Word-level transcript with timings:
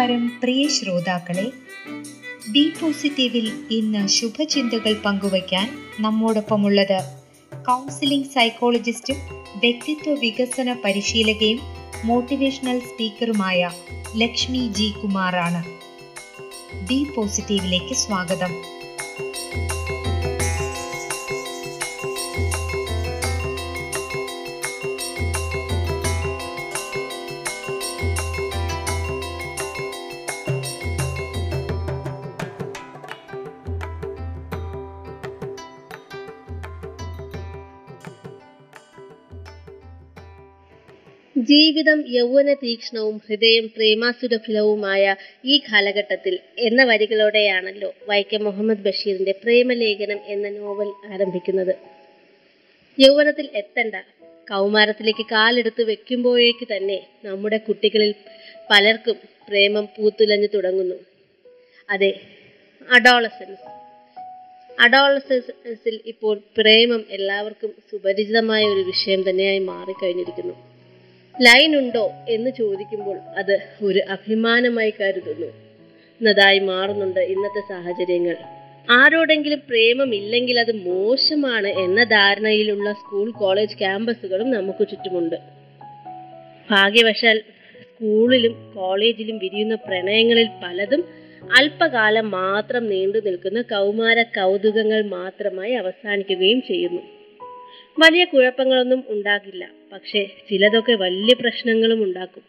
നമസ്കാരം 0.00 0.28
പ്രിയ 0.42 0.68
ശ്രോതാക്കളെ. 0.68 1.52
ബി 2.50 2.62
പോസിറ്റീവിൽ 2.80 3.46
ഇന്ന് 3.70 4.08
ശുഭചിന്തകൾ 4.08 4.92
പങ്കുവയ്ക്കാൻ 5.04 5.66
നമ്മോടൊപ്പമുള്ളത് 6.00 7.00
കൗൺസിലിംഗ് 7.52 8.26
സൈക്കോളജിസ്റ്റും 8.26 9.16
വ്യക്തിത്വ 9.56 10.14
വികസന 10.14 10.76
പരിശീലകയും 10.84 11.60
മോട്ടിവേഷണൽ 12.04 12.80
സ്പീക്കറുമായ 12.80 13.70
ലക്ഷ്മി 14.16 14.68
ജി 14.72 14.88
കുമാറാണ്. 15.02 15.62
ബി 16.86 17.06
പോസിറ്റീവിലേക്ക് 17.16 17.94
സ്വാഗതം. 17.94 18.54
ജീവിതം 41.48 42.04
യൗവന 42.08 42.54
തീക്ഷ്ണവും 42.54 43.20
ഹൃദയം 43.28 43.66
പ്രേമാസുരഫലവുമായ 43.66 45.16
ഈ 45.44 45.58
കാലഘട്ടത്തിൽ 45.58 46.38
എന്ന 46.58 46.84
വരികളോടെയാണല്ലോ 46.84 47.94
വൈക്കം 48.08 48.44
മുഹമ്മദ് 48.44 48.78
ബഷീറിന്റെ 48.78 49.34
പ്രേമലേഖനം 49.44 50.18
എന്ന 50.26 50.48
നോവൽ 50.48 51.12
ആരംഭിക്കുന്നത്. 51.12 51.76
യൗവനത്തിൽ 52.98 53.48
എത്തണ്ട. 53.54 53.94
കൗമാരത്തിലേക്ക് 54.50 55.26
കാലെടുത്ത് 55.26 55.82
വെക്കുമ്പോഴേക്ക് 55.82 56.68
തന്നെ 56.76 57.06
നമ്മുടെ 57.24 57.56
കുട്ടികളിൽ 57.56 58.14
പലർക്കും 58.70 59.16
പ്രേമം 59.48 59.88
പൂത്തുലഞ്ഞു 59.96 60.46
തുടങ്ങുന്നു. 60.54 60.94
അതെ 61.90 62.20
അഡോളസൻസ്. 62.90 63.68
അഡോളസൻസിൽ 64.80 66.00
ഇപ്പോൾ 66.06 66.40
പ്രേമം 66.56 67.04
എല്ലാവർക്കും 67.10 67.74
സുപരിചിതമായ 67.90 68.64
ഒരു 68.64 68.80
വിഷയം 68.80 69.30
തന്നെയായി 69.30 69.58
മാറിക്കഴിഞ്ഞിരിക്കുന്നു. 69.58 70.69
ലൈൻ 71.42 71.76
ഉണ്ടോ 71.76 72.12
എന്ന് 72.28 72.50
ചോദിക്കുമ്പോൾ 72.58 73.18
അത് 73.36 73.58
ഒരു 73.82 74.00
അഭിമാനമായി 74.10 74.94
കരുതുന്നു. 75.00 75.46
എന്നതായി 75.46 76.58
മാറുന്നുണ്ട് 76.58 77.20
ഇന്നത്തെ 77.20 77.60
സാഹചര്യങ്ങൾ. 77.68 78.36
ആരോടെങ്കിലും 78.90 79.62
പ്രേമമില്ലെങ്കിൽ 79.68 80.60
അത് 80.60 80.72
മോശമാണ് 80.72 81.68
എന്ന 81.68 82.04
ധാരണയിലുള്ള 82.04 82.92
സ്കൂൾ 82.92 83.30
കോളേജ് 83.30 83.78
ക്യാമ്പസുകളും 83.78 84.50
നമുക്ക് 84.50 84.88
ചുറ്റുമുണ്ട്. 84.88 85.36
ഭാഗ്യവശാൽ 86.70 87.38
സ്കൂളിലും 87.82 88.72
കോളേജിലും 88.76 89.38
വിരിയുന്ന 89.38 89.74
പ്രണയങ്ങളിൽ 89.74 90.48
പലതും 90.64 91.04
അല്പകാലം 91.56 92.30
മാത്രം 92.30 92.88
നീണ്ടു 92.88 93.18
നിൽക്കുന്ന 93.18 93.62
കൗമാര 93.62 94.22
കൗതുകങ്ങൾ 94.22 95.02
മാത്രമായി 95.02 95.72
അവസാനിക്കുകയും 95.72 96.62
ചെയ്യുന്നു. 96.62 97.02
വലിയ 97.98 98.24
കുഴപ്പങ്ങളൊന്നും 98.24 99.04
ഉണ്ടാകില്ല. 99.08 99.79
പക്ഷേ 99.92 100.20
ചിലതൊക്കെ 100.48 100.94
വലിയ 100.94 101.34
പ്രശ്നങ്ങളും 101.40 102.04
ഉണ്ടാക്കും. 102.04 102.42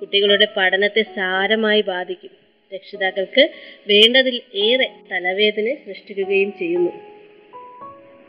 കുട്ടികളുടെ 0.00 0.46
പഠനത്തെ 0.56 1.02
സാരമായി 1.02 1.82
ബാധിക്കും. 1.82 2.32
രക്ഷിതാക്കൾക്ക് 2.72 3.42
വേണ്ടതിൽ 3.88 4.36
ഏറെ 4.54 4.88
തലവേദന 5.10 5.74
സൃഷ്ടിക്കുകയും 5.84 6.52
ചെയ്യുന്നു. 6.58 6.92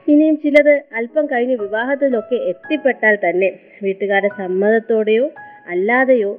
ഇനിയും 0.08 0.36
ചിലത് 0.36 0.74
അല്പം 0.96 1.26
കഴിഞ്ഞ് 1.26 1.56
വിവാഹത്തിലൊക്കെ 1.56 2.36
എത്തിപ്പെട്ടാൽ 2.36 3.16
തന്നെ 3.16 3.50
വീട്ടുകാരെ 3.84 4.30
സമ്മതത്തോടെയോ 4.38 5.26
അല്ലാതെയോ 5.68 6.32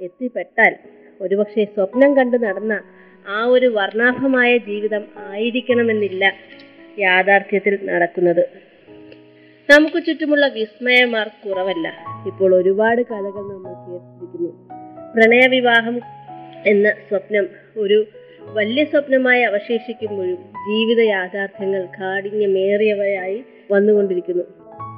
എത്തിപ്പെട്ടാൽ 0.00 0.74
ഒരുപക്ഷെ 1.20 1.64
സ്വപ്നം 1.64 2.16
കണ്ടു 2.16 2.36
നടന്ന 2.36 2.74
ആ 3.26 3.44
ഒരു 3.44 3.66
വർണാഭമായ 3.66 4.56
ജീവിതം 4.56 5.04
ആയിരിക്കണമെന്നില്ല 5.30 6.24
യാഥാർത്ഥ്യത്തിൽ 6.98 7.74
നടക്കുന്നത്. 7.90 8.44
നമുക്ക് 9.70 10.06
ചുറ്റുമുള്ള 10.06 10.48
വിസ്മയമാർ 10.48 11.28
കുറവല്ല. 11.28 11.88
ഇപ്പോൾ 12.26 12.54
ഒരുപാട് 12.54 13.02
കഥകൾ 13.02 13.42
നമ്മൾ 13.52 13.72
കേട്ടിരിക്കുന്നു. 13.72 14.68
പ്രണയവിവാഹം 15.14 16.00
എന്ന 16.66 16.90
സ്വപ്നം 16.90 17.48
ഒരു 17.76 18.06
വലിയ 18.40 18.84
സ്വപ്നമായി 18.84 19.42
അവശേഷിക്കുമ്പോഴും 19.42 20.36
ജീവിത 20.36 21.00
യാഥാർത്ഥ്യങ്ങൾ 21.00 21.84
കാഠിന്യമേറിയവയായി 21.84 23.44
വന്നുകൊണ്ടിരിക്കുന്നു. 23.70 24.44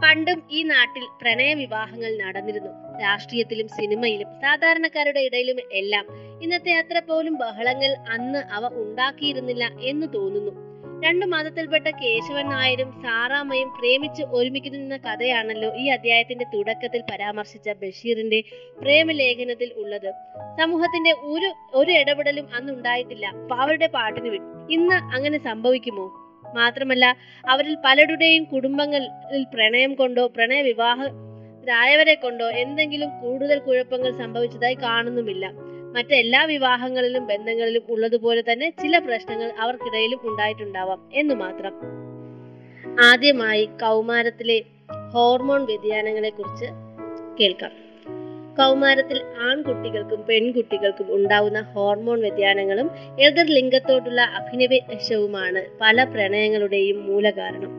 പണ്ടും 0.04 0.42
ഈ 0.50 0.62
നാട്ടിൽ 0.62 1.02
പ്രണയവിവാഹങ്ങൾ 1.22 2.16
നടന്നിരുന്നു. 2.16 3.00
രാഷ്ട്രീയത്തിലും 3.02 3.68
സിനിമയിലും 3.68 4.28
സാധാരണക്കാരുടെ 4.42 5.20
ഇടയിലും 5.20 5.56
എല്ലാം. 5.72 6.06
ഇന്നത്തെ 6.42 6.72
അത്ര 6.72 7.02
പോലും 7.08 7.34
ബഹളങ്ങൾ 7.34 7.96
അന്ന് 8.10 8.38
അവ 8.38 8.66
ഉണ്ടാക്കിയിരുന്നില്ല 8.66 9.70
എന്ന് 9.82 10.06
തോന്നുന്നു. 10.14 10.63
രണ്ടു 11.04 11.26
മതത്തിൽപ്പെട്ട 11.26 11.88
കേശവൻ 11.88 12.48
നായരും 12.48 12.92
സാറാമ്മയും 13.02 13.68
പ്രേമിച്ച് 13.68 14.22
ഒരുമിക്കുന്ന 14.22 14.96
കഥയാണല്ലോ 14.96 15.74
ഈ 15.76 15.86
അധ്യായത്തിന്റെ 15.86 16.44
തുടക്കത്തിൽ 16.54 17.02
പരാമർശിച്ച 17.10 17.70
ബഷീറിന്റെ 17.70 18.42
പ്രേമലേഖനത്തിൽ 18.80 19.72
ഉള്ളത്. 19.76 20.12
സമൂഹത്തിന്റെ 20.60 21.12
ഒരു 21.12 21.54
ഒരു 21.74 21.92
ഇടപെടലും 21.92 22.48
അന്ന് 22.54 22.72
ഉണ്ടായിട്ടില്ല. 22.72 23.26
അവരുടെ 23.52 23.86
പാട്ടിന് 23.86 24.28
വിട്ടു. 24.28 24.72
ഇന്ന് 24.72 24.94
അങ്ങനെ 24.94 25.38
സംഭവിക്കുമോ? 25.38 26.06
മാത്രമല്ല 26.54 27.16
അവരിൽ 27.50 27.76
പലരുടെയും 27.84 28.44
കുടുംബങ്ങളിൽ 28.44 29.44
പ്രണയം 29.54 29.94
കൊണ്ടോ 29.94 30.26
പ്രണയ 30.26 30.62
വിവാഹരായവരെ 30.62 32.14
കൊണ്ടോ 32.14 32.50
എന്തെങ്കിലും 32.50 33.20
കൂടുതൽ 33.20 33.58
കുഴപ്പങ്ങൾ 33.58 34.18
സംഭവിച്ചതായി 34.18 34.74
കാണുന്നുമില്ല. 34.74 35.44
മറ്റെല്ലാ 35.94 36.44
വിവാഹങ്ങളിലും 36.44 37.26
ബന്ധങ്ങളിലും 37.26 37.82
ഉള്ളതുപോലെ 37.88 38.44
തന്നെ 38.52 38.70
ചില 38.82 38.98
പ്രശ്നങ്ങൾ 38.98 39.52
അവർക്കിടയിലും 39.60 40.20
ഉണ്ടായിട്ടുണ്ടാവാം 40.22 41.10
എന്ന് 41.12 41.34
മാത്രം. 41.34 41.74
ആദ്യമായി 43.04 43.64
കൗമാരത്തിലെ 43.64 44.62
ഹോർമോൺ 45.14 45.64
വ്യതിയാനങ്ങളെ 45.64 46.30
കുറിച്ച് 46.30 46.66
കേൾക്കാം. 47.40 47.70
കൗമാരത്തിൽ 48.58 49.22
ആൺകുട്ടികൾക്കും 49.38 50.24
പെൺകുട്ടികൾക്കും 50.24 51.14
ഉണ്ടാവുന്ന 51.14 51.60
ഹോർമോൺ 51.60 52.20
വ്യതിയാനങ്ങളും 52.20 52.90
എതിർ 53.20 53.46
ലിംഗത്തോടുള്ള 53.46 54.20
അഭിനിവേശവുമാണ് 54.20 55.78
പല 55.80 56.04
പ്രണയങ്ങളുടെയും 56.04 57.06
മൂലകാരണം. 57.06 57.72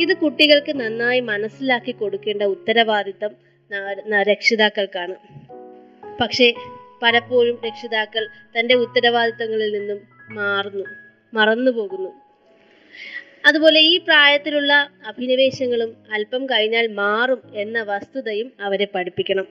ഇത് 0.00 0.16
കുട്ടികൾക്ക് 0.16 0.72
നന്നായി 0.80 1.20
മനസ്സിലാക്കി 1.20 1.92
കൊടുക്കേണ്ട 1.92 2.42
ഉത്തരവാദിത്തം 2.42 3.30
രക്ഷിതാക്കൾക്കാണ്. 4.22 5.14
പക്ഷേ 6.20 6.54
പലപ്പോഴും 7.02 7.58
രക്ഷിതാക്കൾ 7.66 8.24
തന്റെ 8.56 8.74
ഉത്തരവാദിത്തങ്ങളിൽ 8.74 9.72
നിന്നും 9.78 10.00
മാറുന്നു 10.30 10.84
മറന്നു 11.32 11.70
പോകുന്നു 11.70 12.10
അതുപോലെ 13.44 13.80
ഈ 13.80 13.98
പ്രായത്തിലുള്ള 13.98 14.72
അഭിനിവേശങ്ങളും 15.06 15.96
അല്പം 16.12 16.46
കഴിഞ്ഞാൽ 16.46 16.86
മാറും 16.94 17.42
എന്ന 17.54 17.82
വസ്തുതയും 17.82 18.52
അവരെ 18.60 18.84
പഠിപ്പിക്കണം. 18.84 19.46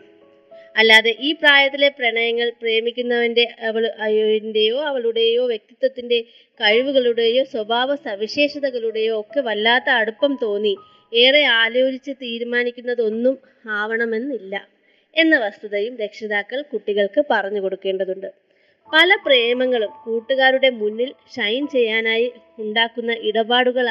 അല്ലാതെ 0.76 1.16
ഈ 1.20 1.32
പ്രായത്തിലെ 1.34 1.90
പ്രണയങ്ങൾ 1.90 2.50
പ്രേമിക്കുന്നവന്റെ 2.62 3.46
അവൾ 3.62 3.84
അയ്യോന്റെയോ 4.00 4.82
അവളുടെയോ 4.82 5.46
വ്യക്തിത്വത്തിന്റെ 5.46 6.20
കഴിവുകളുടെയോ 6.60 7.44
സ്വഭാവ 7.44 7.96
സവിശേഷതകളുടെയോ 8.06 9.20
ഒക്കെ 9.20 9.42
വല്ലാത്ത 9.42 9.90
അടുപ്പം 9.92 10.38
തോന്നി. 10.42 10.74
ഏറെ 11.14 11.44
ആലോചിച്ച് 11.62 12.12
തീരുമാനിക്കുന്നതൊന്നും 12.22 13.36
ആവണമെന്നില്ല. 13.80 14.54
എന്ന 15.16 15.40
വസ്തുതയും 15.40 15.94
രക്ഷിതാക്കൾ 16.04 16.62
കുട്ടികൾക്ക് 16.62 17.22
പറഞ്ഞു 17.30 17.62
കൊടുക്കേണ്ടതുണ്ട്. 17.62 18.30
പല 18.94 19.10
പ്രേമങ്ങളും 19.26 19.92
കൂട്ടുകാരുടെ 20.06 20.70
മുന്നിൽ 20.70 21.10
ഷൈൻ 21.36 21.68
ചെയ്യാനായി 21.68 22.32
ഉണ്ടാക്കുന്ന 22.60 23.12
ഇടപാടുകൾ 23.30 23.88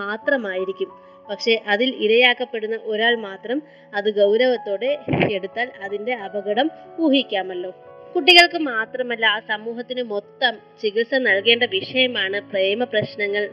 മാത്രമായിരിക്കും. 0.00 0.90
പക്ഷേ 1.30 1.54
അതിൽ 1.66 1.88
ഇരയാക്കപ്പെടുന്ന 2.04 2.76
ഒരാൾ 2.82 3.14
മാത്രം 3.28 3.62
അത് 3.94 4.08
ഗൗരവത്തോടെ 4.14 4.90
എടുത്താൽ 5.30 5.68
അതിന്റെ 5.84 6.14
അപകടം 6.26 6.68
ഊഹിക്കാമല്ലോ. 7.00 7.70
കുട്ടികൾക്ക് 8.14 8.58
മാത്രമല്ല 8.72 9.26
ആ 9.26 9.38
സമൂഹത്തിന് 9.48 10.02
മൊത്തം 10.02 10.54
ചികിത്സ 10.82 11.14
നൽകേണ്ട 11.28 11.64
വിഷയമാണ് 11.76 12.40
പ്രേമ 12.50 12.84
പ്രശ്നങ്ങൾ 12.84 13.44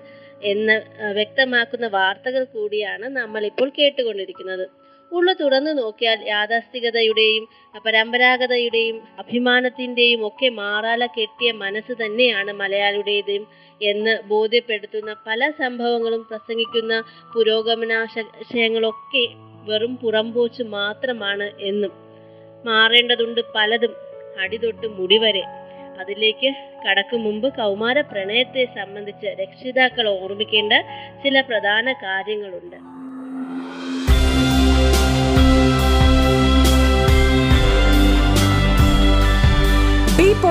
എന്ന് 0.43 0.75
വ്യക്തമാക്കുന്ന 1.13 1.87
വാർത്തകൾ 1.87 2.43
കൂടിയാണ് 2.43 3.05
നമ്മൾ 3.19 3.45
ഇപ്പോൾ 3.45 3.69
കേട്ടുകൊണ്ടിരിക്കുന്നത്. 3.79 4.65
ഉള്ളു 5.11 5.33
തുറന്നു 5.33 5.71
നോക്കിയാൽ 5.71 6.19
യാഥാസ്ഥികതയുടെയും 6.27 7.47
പരമ്പരാഗതയുടെയും 7.85 9.01
അഭിമാനത്തിന്റെയും 9.19 10.27
ഒക്കെ 10.27 10.49
മാറാല 10.49 11.05
കെട്ടിയ 11.05 11.51
മനസ്സ് 11.51 11.91
തന്നെയാണ് 11.91 12.51
മലയാളിയുടേത് 12.53 13.35
എന്ന് 13.81 14.13
ബോധ്യപ്പെടുത്തുന്ന 14.27 15.15
പല 15.27 15.51
സംഭവങ്ങളും 15.51 16.23
പ്രസംഗിക്കുന്ന 16.23 17.03
പുരോഗമനാശയങ്ങളൊക്കെ 17.33 19.25
വെറും 19.65 19.97
പുറംപോച്ച് 19.97 20.63
മാത്രമാണ് 20.63 21.51
എന്നും 21.59 21.91
മാറേണ്ടതുണ്ട് 22.65 23.41
പലതും 23.55 23.93
അടിതൊട്ട് 24.39 24.87
മുടിവരെ. 24.87 25.43
അതിലേക്ക് 25.99 26.49
കടക്കും 26.85 27.23
മുമ്പ് 27.23 27.53
കൗമാര 27.53 28.01
പ്രണയത്തെ 28.01 28.65
സംബന്ധിച്ച് 28.75 29.25
രക്ഷിതാക്കൾ 29.25 30.07
ഓർമ്മിക്കേണ്ട 30.09 30.73
ചില 31.23 31.41
പ്രധാന 31.41 31.93
കാര്യങ്ങളുണ്ട്. 31.93 32.77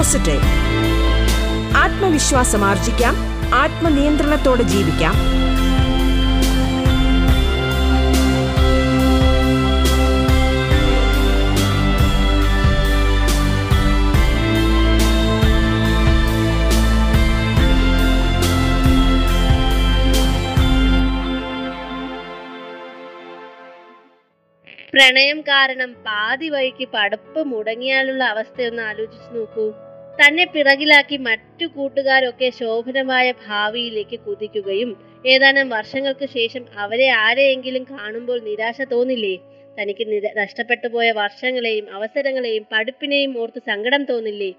പോസിറ്റീവ് 0.06 0.48
ആത്മവിശ്വാസം 1.82 2.62
ആർജിക്കാം 2.64 3.14
ആത്മനിയന്ത്രണത്തോടെ 3.60 4.64
ജീവിക്കാം. 4.72 5.14
പ്രണയം 24.92 25.40
കാരണം 25.48 25.90
പാതി 26.06 26.48
വഴിക്ക് 26.48 26.88
പടപ്പ് 26.94 27.40
മുടങ്ങിയാലുള്ള 27.52 28.22
അവസ്ഥയൊന്ന് 28.34 28.84
ആലോചിച്ചു 28.90 29.30
നോക്കൂ. 29.38 29.66
തന്നെ 30.20 30.44
പിറകിലാക്കി 30.46 31.16
മറ്റു 31.16 31.66
കൂട്ടുകാരൊക്കെ 31.66 32.50
ശോഭനമായ 32.50 33.32
ഭാവിയിലേക്ക് 33.46 34.20
കുതിക്കുകയും 34.20 34.90
ഏതാനും 35.26 35.68
വർഷങ്ങൾക്ക് 35.68 36.26
ശേഷം 36.26 36.64
അവരെ 36.76 37.08
ആരെയെങ്കിലും 37.08 37.84
കാണുമ്പോൾ 37.84 38.40
നിരാശ 38.40 38.80
തോന്നില്ലേ? 38.82 39.38
തനിക്ക് 39.80 40.22
നഷ്ടപ്പെട്ടു 40.38 40.88
പോയ 40.88 41.12
വർഷങ്ങളെയും 41.12 41.94
അവസരങ്ങളെയും 41.94 42.66
പഠിപ്പിനെയും 42.72 43.38
ഓർത്ത് 43.38 43.58
സങ്കടം 43.58 44.04
തോന്നില്ലേ? 44.04 44.54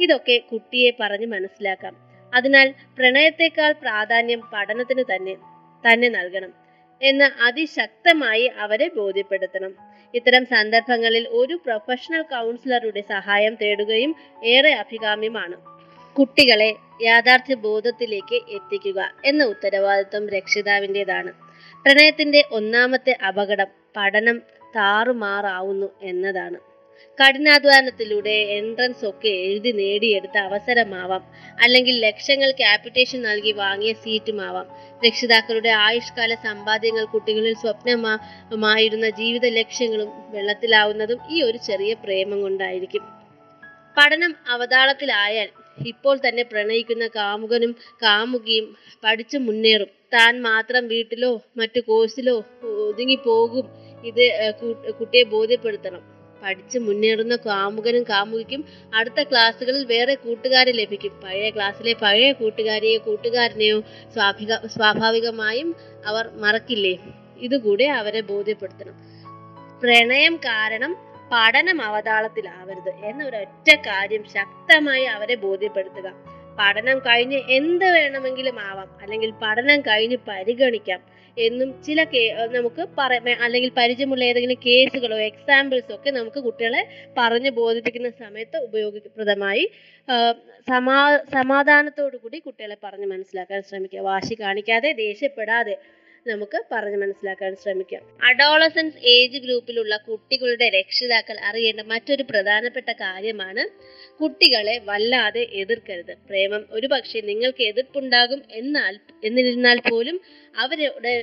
ഇതൊക്കെ 0.00 0.36
കുട്ടിയെ 0.52 0.90
പറഞ്ഞ് 1.00 1.26
മനസ്സിലാക്കാം. 1.26 1.94
അതിനാൽ 2.34 2.74
പ്രണയത്തെക്കാൾ 2.98 3.72
പ്രാധാന്യം 3.72 4.40
പഠനത്തിന് 4.52 5.04
തന്നെ 5.14 5.34
തന്നെ 5.84 6.08
നൽകണം. 6.08 6.52
എന്ന് 7.02 7.42
അതിശക്തമായി 7.42 8.46
അവരെ 8.46 8.90
ബോധ്യപ്പെടുത്തണം. 8.96 9.85
ഇത്തരം 10.16 10.44
സന്ദർഭങ്ങളിൽ 10.44 11.24
ഒരു 11.40 11.54
പ്രൊഫഷണൽ 11.64 12.22
കൗൺസിലറുടെ 12.22 13.02
സഹായം 13.08 13.54
തേടുകയും 13.62 14.12
ഏറെ 14.44 14.72
അഭികാമ്യമാണ്. 14.82 15.56
കുട്ടികളെ 16.16 16.70
യാഥാർത്ഥ്യ 17.02 17.54
ബോധത്തിലേക്ക് 17.66 18.38
എത്തിക്കുക 18.56 19.00
എന്ന 19.24 19.42
ഉത്തരവാദിത്വം 19.44 20.24
രക്ഷിതാവിന്റെതാണ്. 20.36 21.32
പ്രണയത്തിന്റെ 21.84 22.40
ഒന്നാമത്തെ 22.52 23.14
അപകടം 23.28 23.70
പഠനം 23.96 24.38
താറുമാറാവുന്നു 24.76 25.88
എന്നതാണ്. 26.02 26.58
കഠിനാധ്വാനത്തിലൂടെ 27.18 28.30
എൻട്രൻസ് 28.30 29.06
ഒക്കെ 29.06 29.28
എഴുതി 29.28 29.72
നേടിയെടുത്ത 29.72 30.38
അവസരമാവാം. 30.38 31.22
അല്ലെങ്കിൽ 31.62 32.00
ലക്ഷങ്ങൾ 32.00 32.50
ക്യാപിറ്റേഷൻ 32.50 33.22
നൽകി 33.22 33.52
വാങ്ങിയ 33.52 33.92
സീറ്റുമാവാം 33.92 34.66
രക്ഷിതാക്കളുടെ 35.06 35.68
ആയുഷ്കാല 35.68 36.34
സമ്പാദ്യങ്ങൾ 36.34 37.04
കുട്ടികളിൽ 37.04 37.54
സ്വപ്നമായിരുന്ന 37.54 39.10
ജീവിത 39.10 39.46
ലക്ഷ്യങ്ങളും 39.46 40.08
വെള്ളത്തിലാവുന്നതും 40.28 41.18
ഈ 41.30 41.42
ഒരു 41.42 41.58
ചെറിയ 41.58 41.94
പ്രേമം 41.94 42.40
കൊണ്ടായിരിക്കും. 42.40 43.02
പഠനം 43.98 44.34
അവതാളത്തിലായാൽ 44.48 45.48
ഇപ്പോൾ 45.86 46.18
തന്നെ 46.28 46.42
പ്രണയിക്കുന്ന 46.42 47.06
കാമുകനും 47.06 47.76
കാമുകിയും 48.02 48.76
പഠിച്ചു 49.04 49.38
മുന്നേറും. 49.38 49.86
താൻ 50.14 50.42
മാത്രം 50.42 50.88
വീട്ടിലോ 50.88 51.42
മറ്റു 51.56 51.80
കോഴ്സിലോ 51.80 52.44
ഒതുങ്ങി 52.88 53.14
പോകും 53.14 53.66
ഇത് 54.04 54.52
കുട്ടിയെ 55.00 55.22
ബോധ്യപ്പെടുത്തണം. 55.22 56.15
പഠിച്ച് 56.46 56.78
മുന്നേറുന്ന 56.78 57.36
കാമുകനും 57.36 58.02
കാമുകിക്കും 58.02 58.64
അടുത്ത 58.94 59.22
ക്ലാസ്സുകളിൽ 59.22 59.86
വേറെ 59.86 60.14
കൂട്ടുകാരെ 60.14 60.72
ലഭിക്കും. 60.72 61.20
പഴയ 61.24 61.50
ക്ലാസ്സിലെ 61.50 61.92
പഴയ 61.92 62.32
കൂട്ടുകാരെയോ 62.32 62.98
കൂട്ടുകാരനെയോ 62.98 63.80
സ്വാഭിക 64.12 64.54
സ്വാഭാവികമായും 64.66 65.74
അവർ 66.06 66.28
മറക്കില്ലേ? 66.34 66.98
ഇതുകൂടെ 67.38 67.84
അവരെ 67.84 68.20
ബോധ്യപ്പെടുത്തണം. 68.20 68.94
പ്രണയം 69.82 70.36
കാരണം 70.36 70.96
പഠനം 71.32 71.82
അവതാളത്തിലാവരുത് 71.82 72.92
എന്ന 73.04 73.24
ഒരൊറ്റ 73.24 73.74
കാര്യം 73.74 74.24
ശക്തമായി 74.24 75.04
അവരെ 75.04 75.34
ബോധ്യപ്പെടുത്തുക. 75.34 76.35
പഠനം 76.58 76.98
കഴിഞ്ഞ് 76.98 77.38
എന്ത് 77.50 77.84
വേണമെങ്കിലും 77.84 78.60
ആവാം. 78.60 78.88
അല്ലെങ്കിൽ 79.02 79.30
പഠനം 79.42 79.80
കഴിഞ്ഞ് 79.80 80.18
പരിഗണിക്കാം 80.28 81.00
എന്നും 81.36 81.82
ചില 81.82 82.04
കേ 82.04 82.20
നമുക്ക് 82.52 82.82
പറയാം. 82.98 83.24
അല്ലെങ്കിൽ 83.44 83.70
പരിചയമുള്ള 83.76 84.24
ഏതെങ്കിലും 84.24 84.58
കേസുകളോ 84.66 85.18
എക്സാമ്പിൾസോ 85.30 85.94
ഒക്കെ 85.94 86.10
നമുക്ക് 86.10 86.40
കുട്ടികളെ 86.46 86.82
പറഞ്ഞു 87.18 87.50
ബോധിപ്പിക്കുന്ന 87.50 88.10
സമയത്ത് 88.10 88.56
ഉപയോഗപ്രദമായി 88.56 89.64
സമാ 90.68 91.16
സമാധാനത്തോടു 91.32 92.16
കൂടി 92.16 92.38
കുട്ടികളെ 92.38 92.76
പറഞ്ഞ് 92.84 93.06
മനസ്സിലാക്കാൻ 93.06 93.62
ശ്രമിക്കുക. 93.62 94.00
വാശി 94.00 94.34
കാണിക്കാതെ 94.40 94.92
ദേഷ്യപ്പെടാതെ 94.92 95.76
നമുക്ക് 96.26 96.62
പറഞ്ഞു 96.72 96.96
മനസ്സിലാക്കാൻ 96.96 97.56
ശ്രമിക്കാം. 97.56 98.02
അഡോളസൻസ് 98.24 98.96
ഏജ് 99.06 99.38
ഗ്രൂപ്പിലുള്ള 99.38 99.96
കുട്ടികളുടെ 99.96 100.68
രക്ഷിതാക്കൾ 100.68 101.36
അറിയേണ്ട 101.40 101.80
മറ്റൊരു 101.80 102.22
പ്രധാനപ്പെട്ട 102.22 102.92
കാര്യമാണ് 102.92 103.62
കുട്ടികളെ 104.22 104.80
വല്ലാതെ 104.84 105.46
എതിർക്കരുത്. 105.52 106.14
പ്രേമം 106.28 106.66
ഒരു 106.70 106.86
പക്ഷേ 106.86 107.20
നിങ്ങൾക്ക് 107.20 107.62
എതിർപ്പുണ്ടാകും 107.62 108.42
എന്നാൽ 108.50 108.98
എന്നിരുന്നാൽ 109.24 109.80
പോലും 109.90 110.20
അവരുടെ 110.56 111.14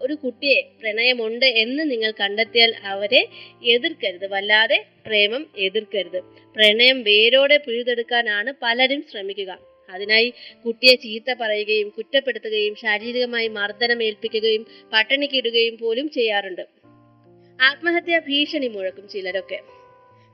ഒരു 0.00 0.14
കുട്ടിയെ 0.14 0.60
പ്രണയമുണ്ട് 0.80 1.46
എന്ന് 1.46 1.90
നിങ്ങൾ 1.90 2.12
കണ്ടെത്തിയാൽ 2.20 2.74
അവരെ 2.84 3.22
എതിർക്കരുത്. 3.64 4.26
വല്ലാതെ 4.26 4.84
പ്രേമം 5.06 5.46
എതിർക്കരുത്. 5.58 6.20
പ്രണയം 6.56 7.02
വേരോടെ 7.02 7.56
പിഴുതെടുക്കാനാണ് 7.56 8.52
പലരും 8.62 9.04
ശ്രമിക്കുക. 9.10 9.75
അതിനായി 9.90 10.32
കുട്ടിയെ 10.66 10.94
ചീത്ത 10.94 11.34
പറയുകയും 11.40 11.88
കുറ്റപ്പെടുത്തുകയും 11.88 12.74
ശാരീരികമായി 12.74 13.48
മർദ്ദനം 13.48 14.02
ഏൽപ്പിക്കുകയും 14.02 14.66
പട്ടിണിക്കിടുകയും 14.92 15.78
പോലും 15.78 16.08
ചെയ്യാറുണ്ട്. 16.08 16.66
ആത്മഹത്യാ 17.62 18.18
ഭീഷണി 18.18 18.68
മുഴക്കും 18.68 19.08
ചിലരൊക്കെ. 19.08 19.60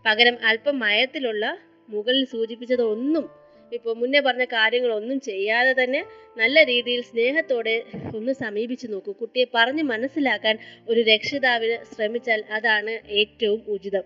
പകരം 0.06 0.36
അല്പം 0.44 0.78
മയത്തിലുള്ള 0.78 1.58
മുകളിൽ 1.88 2.24
സൂചിപ്പിച്ചതൊന്നും 2.24 3.42
ഇപ്പൊ 3.72 3.94
മുന്നേ 3.94 4.20
പറഞ്ഞ 4.20 4.44
കാര്യങ്ങളൊന്നും 4.44 5.20
ചെയ്യാതെ 5.20 5.84
തന്നെ 5.84 6.04
നല്ല 6.36 6.62
രീതിയിൽ 6.62 7.02
സ്നേഹത്തോടെ 7.02 7.84
ഒന്ന് 8.16 8.32
സമീപിച്ചു 8.32 8.86
നോക്കൂ. 8.86 9.12
കുട്ടിയെ 9.12 9.44
പറഞ്ഞ് 9.54 9.82
മനസ്സിലാക്കാൻ 9.82 10.58
ഒരു 10.88 11.00
രക്ഷിതാവിന് 11.00 11.94
ശ്രമിച്ചാൽ 11.94 12.44
അതാണ് 12.50 13.08
ഏറ്റവും 13.10 13.62
ഉചിതം. 13.68 14.02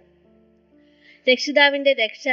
രക്ഷിതാവിന്റെ 1.31 1.93
രക്ഷ 1.93 2.29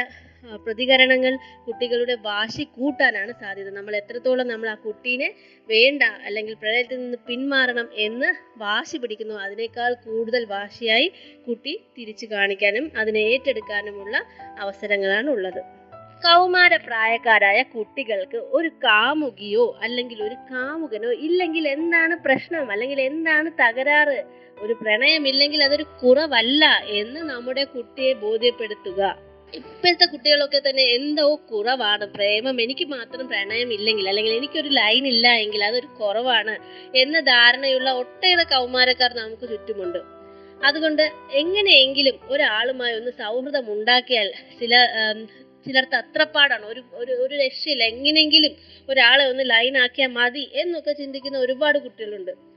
പ്രതികരണങ്ങൾ 0.65 1.37
കുട്ടികളുടെ 1.67 2.15
വാശി 2.15 2.63
കൂട്ടാനാണ് 2.63 3.31
സാധ്യത. 3.31 3.69
നമ്മൾ 3.69 3.95
എത്രത്തോളം 3.95 4.47
നമ്മൾ 4.47 4.69
ആ 4.69 4.75
കുട്ടീനെ 4.75 5.33
വേണ്ട 5.69 6.03
അല്ലെങ്കിൽ 6.03 6.53
പ്രണയത്തിൽ 6.53 6.97
നിന്ന് 6.97 7.17
പിന്മാറണം 7.27 7.89
എന്ന് 7.93 8.59
വാശി 8.59 8.97
പിടിക്കുന്നു 8.97 9.33
അതിനേക്കാൾ 9.33 9.93
കൂടുതൽ 9.93 10.45
വാശിയായി 10.45 11.11
കുട്ടി 11.47 11.79
തിരിച്ചു 11.97 12.25
കാണിക്കാനും 12.25 12.91
അതിനെ 12.97 13.19
ഏറ്റെടുക്കാനുമുള്ള 13.19 14.23
അവസരങ്ങളാണ് 14.59 15.29
ഉള്ളത്. 15.29 15.61
കൗമാര 16.25 16.75
പ്രായക്കാരായ 16.75 17.63
കുട്ടികൾക്ക് 17.63 18.37
ഒരു 18.37 18.67
കാമുകിയോ 18.67 19.77
അല്ലെങ്കിൽ 19.81 20.23
ഒരു 20.23 20.33
കാമുകനോ 20.33 21.11
ഇല്ലെങ്കിൽ 21.11 21.67
എന്താണ് 21.67 22.15
പ്രശ്നം? 22.15 22.71
അല്ലെങ്കിൽ 22.71 23.01
എന്താണ് 23.01 23.51
തകരാറ്? 23.51 24.23
ഒരു 24.59 24.73
പ്രണയമില്ലെങ്കിൽ 24.73 25.63
അതൊരു 25.63 25.83
കുറവല്ല 25.83 26.65
എന്ന് 26.87 27.19
നമ്മുടെ 27.19 27.63
കുട്ടിയെ 27.63 28.13
ബോധ്യപ്പെടുത്തുക. 28.13 29.32
ഇപ്പോഴത്തെ 29.59 30.05
കുട്ടികളൊക്കെ 30.05 30.59
തന്നെ 30.67 30.83
എന്തോ 30.97 31.25
കുറവാണ്. 31.51 32.05
പ്രേമം 32.15 32.61
എനിക്ക് 32.61 32.85
മാത്രം 32.95 33.25
പ്രണയം 33.31 33.73
ഇല്ലെങ്കിൽ 33.73 34.07
അല്ലെങ്കിൽ 34.09 34.33
എനിക്കൊരു 34.33 34.69
ലൈൻ 34.79 35.07
ഇല്ല 35.07 35.27
എങ്കിൽ 35.43 35.63
അതൊരു 35.63 35.89
കുറവാണ് 35.99 36.55
എന്ന 36.95 37.19
ധാരണയുള്ള 37.19 37.91
ഒട്ടേറെ 38.01 38.43
കൗമാരക്കാർ 38.43 39.11
നമുക്ക് 39.21 39.45
ചുറ്റുമുണ്ട്. 39.53 39.99
അതുകൊണ്ട് 40.65 41.03
എങ്ങനെയെങ്കിലും 41.41 42.15
ഒരാളുമായി 42.29 42.93
ഒന്ന് 42.99 43.11
സൗഹൃദം 43.21 43.65
ഉണ്ടാക്കിയാൽ 43.73 44.27
ചില 44.59 44.73
ചിലർക്ക് 44.85 45.41
ചിലർ 45.65 45.85
തത്രപ്പാടാണ് 45.95 46.65
ഒരു 46.65 46.81
ഒരു 46.93 47.13
ഒരു 47.23 47.35
രക്ഷയില്ല. 47.35 47.83
എങ്ങനെയെങ്കിലും 47.83 48.53
ഒരാളെ 48.89 49.25
ഒന്ന് 49.25 49.43
ലൈൻ 49.49 49.75
ആക്കിയാൽ 49.83 50.11
മതി 50.17 50.43
എന്നൊക്കെ 50.53 50.93
ചിന്തിക്കുന്ന 51.01 51.37
ഒരുപാട് 51.37 51.77
കുട്ടികളുണ്ട്. 51.77 52.52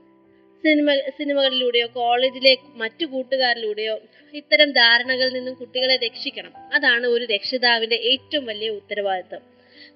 സിനിമ 0.63 0.95
സിനിമകളിലൂടെയോ 1.17 1.87
കോളേജിലെ 1.87 2.57
മറ്റു 2.75 3.05
കൂട്ടുകാരിലൂടെയോ 3.05 3.99
ഇത്തരം 4.33 4.71
ധാരണകളിൽ 4.71 5.33
നിന്നും 5.33 5.53
കുട്ടികളെ 5.55 5.95
രക്ഷിക്കണം. 5.95 6.53
അതാണ് 6.73 7.07
ഒരു 7.07 7.25
രക്ഷിതാവിന്റെ 7.25 7.95
ഏറ്റവും 7.95 8.45
വലിയ 8.45 8.69
ഉത്തരവാദിത്വം 8.69 9.43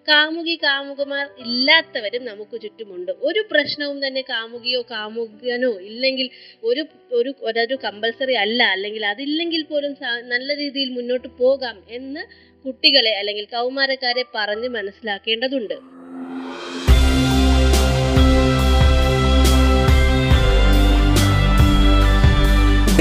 കാമുകി 0.07 0.55
കാമുകമാർ 0.63 1.25
ഇല്ലാത്തവരും 1.39 2.25
നമുക്ക് 2.25 2.61
ചുറ്റുമുണ്ട്. 2.61 3.11
ഒരു 3.21 3.41
പ്രശ്നവും 3.51 4.07
തന്നെ 4.07 4.21
കാമുകിയോ 4.21 4.81
കാമുകനോ 4.91 5.71
ഇല്ലെങ്കിൽ 5.79 6.29
ഒരു 6.63 6.85
ഒരു 7.11 7.33
ഒരു 7.43 7.77
കമ്പൽസറി 7.83 8.33
അല്ല. 8.33 8.63
അല്ലെങ്കിൽ 8.63 9.05
അതില്ലെങ്കിൽ 9.05 9.63
പോലും 9.63 9.95
നല്ല 10.23 10.55
രീതിയിൽ 10.55 10.89
മുന്നോട്ട് 10.89 11.27
പോകാം 11.27 11.83
എന്ന് 11.89 12.23
കുട്ടികളെ 12.65 13.13
അല്ലെങ്കിൽ 13.19 13.45
കൗമാരക്കാരെ 13.45 14.25
പറഞ്ഞ് 14.35 14.69
മനസ്സിലാക്കേണ്ടതുണ്ട്. 14.69 15.77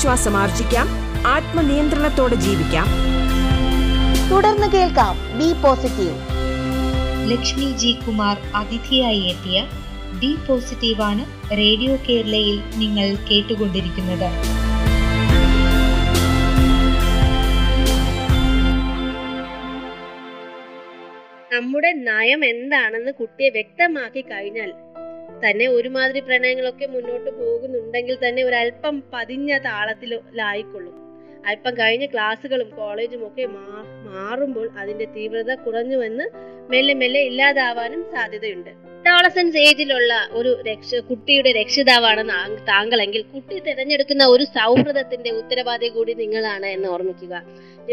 ആത്മവിശ്വാസം 0.00 0.36
ആർജിക്കാം. 0.36 0.86
ആത്മനിയന്ത്രണത്തോടെ 1.26 2.34
ജീവിക്കാം. 2.34 2.86
തുടർന്ന് 4.30 4.68
കേൾക്കാം 4.72 5.16
be 5.38 5.48
positive. 5.62 6.14
Lakshmi 7.30 7.66
G 7.72 7.90
Kumar 8.06 8.36
അതിഥിയായി 8.54 9.20
എത്തിയ 9.32 9.58
ബി 10.20 10.30
പോസിറ്റീവാണ് 10.48 11.24
റേഡിയോ 11.52 11.92
കേരളയിൽ 12.08 12.56
നിങ്ങൾ 12.76 13.08
കേട്ടുകൊണ്ടിരിക്കുന്നത്. 13.28 14.28
നമ്മുടെ 21.52 21.92
നയം 21.92 22.42
എന്താണെന്ന് 22.44 23.12
കുട്ടിയെ 23.12 23.50
വ്യക്തമാക്കി 23.50 24.20
കഴിഞ്ഞാൽ 24.20 24.72
തന്നെ 25.44 25.68
ഒരുമാതിരി 25.68 26.20
പ്രണയങ്ങളൊക്കെ 26.20 26.86
മുന്നോട്ട് 26.86 27.30
പോകുന്നുണ്ടെങ്കിൽ 27.30 28.18
തന്നെ 28.28 28.42
ഒരല്പം 28.42 29.02
പതിഞ്ഞ 29.12 29.58
താളത്തിലായിക്കൊള്ളും 29.58 30.96
അല്പം 31.46 31.74
കഴിഞ്ഞ 31.74 32.06
ക്ലാസ്സുകളും 32.06 32.70
കോളേജും 32.70 33.26
ഒക്കെ 33.26 33.44
മാറുമ്പോൾ 33.46 34.68
അതിന്റെ 34.78 35.06
തീവ്രത 35.16 35.54
കുറഞ്ഞുവെന്ന് 35.54 36.26
മെല്ലെ 36.70 36.94
മെല്ലെ 36.94 37.20
ഇല്ലാതാവാനും 37.22 38.02
സാധ്യതയുണ്ട്. 38.12 38.70
അഡോളസൻസ് 39.04 39.56
ഏജിലുള്ള 39.56 40.14
ഒരു 40.32 40.50
രക്ഷ 40.66 40.94
കുട്ടിയുടെ 40.94 41.50
രക്ഷിതാവാണ് 41.52 42.24
താങ്കളെങ്കിൽ 42.68 43.22
കുട്ടി 43.34 43.58
തിരഞ്ഞെടുക്കുന്ന 43.58 44.24
ഒരു 44.26 44.44
സൗഹൃദത്തിന്റെ 44.44 45.30
ഉത്തരവാദി 45.30 45.88
കൂടി 45.88 46.14
നിങ്ങളാണ് 46.14 46.66
എന്ന് 46.66 46.88
ഓർമ്മിക്കുക. 46.88 47.34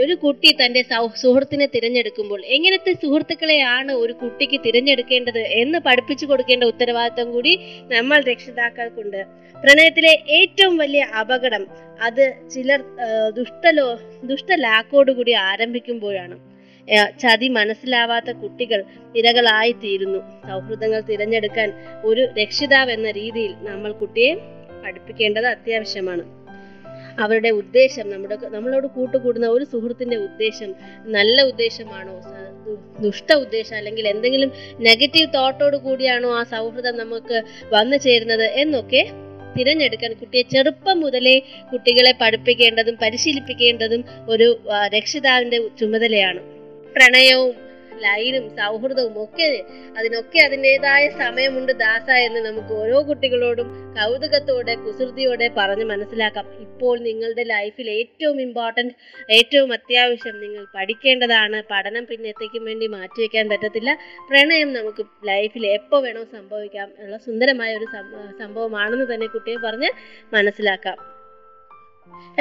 ഒരു 0.03 0.13
കുട്ടി 0.23 0.49
തന്റെ 0.61 0.81
സുഹൃത്തിനെ 1.21 1.65
തിരഞ്ഞെടുക്കുമ്പോൾ 1.75 2.41
എങ്ങനത്തെ 2.55 2.91
സുഹൃത്തുക്കളെയാണ് 3.03 3.91
ഒരു 4.03 4.13
കുട്ടിക്ക് 4.21 4.57
തിരഞ്ഞെടുക്കേണ്ടത് 4.65 5.41
എന്ന് 5.61 5.79
പഠിപ്പിച്ചു 5.87 6.25
കൊടുക്കേണ്ട 6.25 6.63
ഉത്തരവാദിത്വം 6.63 7.29
കൂടി 7.35 7.53
നമ്മൾ 7.93 8.19
രക്ഷിതാക്കൾക്കുണ്ട്. 8.31 9.21
പ്രണയത്തിലെ 9.55 10.13
ഏറ്റവും 10.39 10.75
വലിയ 10.77 11.03
അപകടം 11.21 11.63
അത് 12.07 12.23
ചിലർ 12.53 12.81
ദുഷ്ടലോ 13.37 13.87
ദുഷ്ടലാക്കോടുകൂടി 14.31 15.33
ആരംഭിക്കുമ്പോഴാണ്. 15.49 16.37
ചതി 17.21 17.47
മനസ്സിലാവാത്ത 17.57 18.29
കുട്ടികൾ 18.41 18.79
ഇരകളായി 19.19 19.73
തീരുന്നു 19.83 20.19
സൗഹൃദങ്ങൾ 20.49 20.99
തിരഞ്ഞെടുക്കാൻ 21.09 21.69
ഒരു 22.09 22.23
രക്ഷിതാവ് 22.39 22.91
എന്ന 22.97 23.09
രീതിയിൽ 23.11 23.53
നമ്മൾ 23.69 23.91
കുട്ടിയെ 24.01 24.31
പഠിപ്പിക്കേണ്ടത് 24.83 25.47
അത്യാവശ്യമാണ്. 25.55 26.23
അവരുടെ 27.17 27.49
ഉദ്ദേശം 27.59 28.05
നമ്മുടെ 28.09 28.35
നമ്മളോട് 28.49 28.87
കൂട്ടുകൂടുന്ന 28.87 29.47
ഒരു 29.47 29.65
സുഹൃത്തിന്റെ 29.65 30.17
ഉദ്ദേശം 30.17 30.71
നല്ല 31.07 31.41
ഉദ്ദേശമാണോ 31.41 32.15
ദുഷ്ട 33.01 33.31
ഉദ്ദേശം 33.35 33.75
അല്ലെങ്കിൽ 33.75 34.07
എന്തെങ്കിലും 34.07 34.49
നെഗറ്റീവ് 34.79 35.29
തോട്ടോട് 35.33 35.77
കൂടിയാണോ 35.77 36.31
ആ 36.39 36.43
സൗഹൃദം 36.53 36.97
നമുക്ക് 36.97 37.37
വന്നു 37.71 37.97
ചേരുന്നത് 37.97 38.45
എന്നൊക്കെ 38.55 39.01
തിരഞ്ഞെടുക്കാൻ 39.55 40.11
കുട്ടിയെ 40.13 40.43
ചെറുപ്പം 40.53 40.97
മുതലേ 40.99 41.35
കുട്ടികളെ 41.71 42.11
പഠിപ്പിക്കേണ്ടതും 42.21 42.95
പരിശീലിപ്പിക്കേണ്ടതും 42.95 44.01
ഒരു 44.27 44.47
രക്ഷിതാവിന്റെ 44.95 45.57
ചുമതലയാണ്. 45.79 46.41
പ്രണയവും 46.95 47.53
ലൈനും 47.99 48.49
സൗഹൃദവും 48.49 49.23
ഒക്കെ 49.23 49.63
അതിനൊക്കെ 49.97 50.39
അതിന്റെതായ 50.39 51.09
സമയമുണ്ട് 51.09 51.71
ദാസ 51.71 52.09
എന്ന് 52.09 52.39
നമുക്ക് 52.39 52.73
ഓരോ 52.73 53.09
കുട്ടികളോടും 53.09 53.67
കൗതുകത്തോടെ 53.97 54.75
കുസൃതിയോടെ 54.75 55.51
പറഞ്ഞ് 55.57 55.83
മനസ്സിലാക്കാം. 55.83 56.47
ഇപ്പോൾ 56.59 56.99
നിങ്ങളുടെ 56.99 57.43
ലൈഫിൽ 57.43 57.89
ഏറ്റവും 57.89 58.41
ഇമ്പോർട്ടന്റ് 58.41 58.93
ഏറ്റവും 59.31 59.73
അത്യാവശ്യം 59.73 60.39
നിങ്ങൾ 60.39 60.65
പഠിക്കേണ്ടതാണ്. 60.75 61.63
പഠനം 61.71 62.05
പിന്നത്തേക്കും 62.05 62.65
വേണ്ടി 62.65 62.87
മാറ്റിവെക്കാൻ 62.87 63.49
പറ്റത്തില്ല. 63.49 63.97
പ്രണയം 64.29 64.73
നമുക്ക് 64.73 65.05
ലൈഫിൽ 65.27 65.67
എപ്പോൾ 65.67 66.03
വേണോ 66.03 66.23
സംഭവിക്കാം. 66.23 66.91
എന്നുള്ള 66.97 67.17
സുന്ദരമായ 67.17 67.77
ഒരു 67.77 67.85
സംഭവമാണെന്ന് 68.39 69.13
തന്നെ 69.13 69.27
കുട്ടിയെ 69.27 69.55
പറഞ്ഞ് 69.55 69.91
മനസ്സിലാക്കാം. 70.33 71.16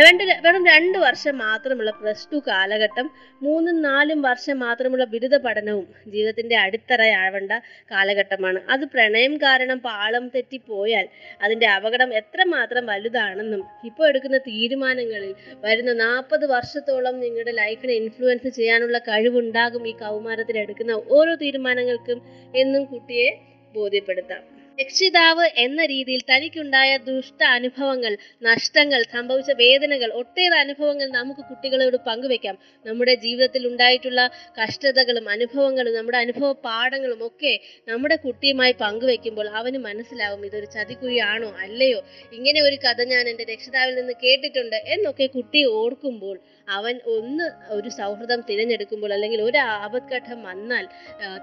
രണ്ട് 0.04 0.22
വെറും 0.44 0.66
രണ്ട് 0.66 0.98
വർഷം 0.98 1.38
മാത്രമുള്ള 1.38 1.90
പ്ലസ് 1.90 2.26
ടു 2.32 2.38
കാലഘട്ടം 2.48 3.06
മൂന്നും 3.42 3.82
നാലും 3.82 4.22
വർഷം 4.22 4.58
മാത്രമുള്ള 4.58 5.04
ബിരുദ 5.04 5.36
പഠനവും 5.36 5.86
ജീവിതത്തിന്റെ 6.06 6.56
അടിത്തറയാവേണ്ട 6.56 7.52
കാലഘട്ടമാണ്. 7.92 8.60
അത് 8.70 8.84
പ്രണയം 8.94 9.36
കാരണം 9.36 9.78
പാളം 9.78 10.28
തെറ്റിപ്പോയാൽ 10.28 11.06
അതിന്റെ 11.42 11.66
അപകടം 11.66 12.14
എത്രമാത്രം 12.14 12.86
വലുതാണെന്നും 12.86 13.62
ഇപ്പോൾ 13.84 14.08
എടുക്കുന്ന 14.08 14.38
തീരുമാനങ്ങളിൽ 14.38 15.32
വരുന്ന 15.64 15.94
നാൽപ്പത് 16.04 16.46
വർഷത്തോളം 16.46 17.16
നിങ്ങളുടെ 17.20 17.54
ലൈഫിനെ 17.62 17.92
ഇൻഫ്ലുവൻസ് 17.92 18.48
ചെയ്യാനുള്ള 18.48 18.98
കഴിവുണ്ടാകും 18.98 19.88
ഈ 19.88 19.94
കൗമാരത്തിൽ 20.04 20.58
എടുക്കുന്ന 20.58 21.02
ഓരോ 21.08 21.34
തീരുമാനങ്ങൾക്കും 21.34 22.20
എന്നും 22.54 22.84
കുട്ടിയെ 22.84 23.30
ബോധ്യപ്പെടുത്താം. 23.74 24.55
രക്ഷിതാവ് 24.78 25.44
എന്ന 25.56 25.80
രീതിയിൽ 25.86 26.22
തനിക്കുണ്ടായ 26.30 26.90
ദുഷ്ട 27.06 27.40
അനുഭവങ്ങൾ 27.56 28.12
നഷ്ടങ്ങൾ 28.42 29.00
സംഭവിച്ച 29.14 29.50
വേദനകൾ 29.60 30.10
ഒട്ടേറെ 30.20 30.56
അനുഭവങ്ങൾ 30.56 31.08
നമുക്ക് 31.08 31.42
കുട്ടികളോട് 31.50 31.96
പങ്കുവെക്കാം. 32.08 32.56
നമ്മുടെ 32.86 33.14
ജീവിതത്തിൽ 33.24 33.62
ഉണ്ടായിട്ടുള്ള 33.70 34.20
കഷ്ടതകളും 34.58 35.28
അനുഭവങ്ങളും 35.28 35.94
നമ്മുടെ 35.94 36.18
അനുഭവ 36.18 36.50
പാഠങ്ങളും 36.66 37.22
ഒക്കെ 37.28 37.54
നമ്മുടെ 37.88 38.16
കുട്ടിയുമായി 38.16 38.74
പങ്കുവെക്കുമ്പോൾ 38.82 39.48
അവന് 39.60 39.80
മനസ്സിലാവും 39.88 40.42
ഇതൊരു 40.48 40.68
ചതിക്കുഴിയാണോ? 40.76 41.50
അല്ലയോ? 41.64 42.00
ഇങ്ങനെ 42.32 42.60
ഒരു 42.60 42.78
കഥ 42.86 43.00
ഞാൻ 43.14 43.24
എന്റെ 43.28 43.46
രക്ഷിതാവിൽ 43.52 43.94
നിന്ന് 43.94 44.16
കേട്ടിട്ടുണ്ട്. 44.24 44.78
എന്നൊക്കെ 44.94 45.28
കുട്ടി 45.36 45.62
ഓർക്കുമ്പോൾ 45.78 46.36
അവൻ 46.76 46.94
ഒന്ന് 47.16 47.44
ഒരു 47.74 47.88
സൗഹൃദം 47.98 48.40
തിരഞ്ഞെടുക്കുമ്പോൾ 48.48 49.10
അല്ലെങ്കിൽ 49.12 49.40
ഒരു 49.48 49.58
ആപത്ഘട്ടം 49.76 50.38
വന്നാൽ 50.42 50.84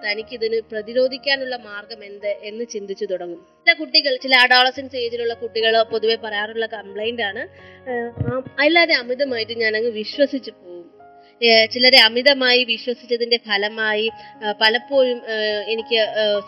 തനിക്കിതിന് 0.05 0.57
പ്രതിരോധിക്കാനുള്ള 0.71 1.55
മാർഗം 1.67 2.01
എന്ത് 2.03 2.31
എന്ന് 2.43 2.65
ചിന്തിച്ചു 2.65 3.05
തുടങ്ങും. 3.05 3.21
ചില 3.59 3.73
കുട്ടികൾ 3.73 4.15
ചില 4.15 4.33
അഡോളസൻസ് 4.35 4.95
ഏജിലുള്ള 4.95 5.33
കുട്ടികൾ 5.33 5.75
പൊതുവെ 5.91 6.15
പറയാറുള്ള 6.15 6.65
കംപ്ലൈന്റ് 6.65 7.21
ആണ് 7.21 7.43
അല്ലാതെ 8.59 8.93
അമിതമായിട്ട് 8.93 9.53
ഞാൻ 9.53 9.75
അങ്ങ് 9.77 9.91
വിശ്വസിച്ചു 10.01 10.51
പോകും. 10.51 10.85
ചിലരെ 11.73 11.97
അമിതമായി 11.97 12.63
വിശ്വസിച്ചതിന്റെ 12.63 13.39
ഫലമായി 13.47 14.09
പലപ്പോഴും 14.61 15.21
എനിക്ക് 15.73 15.99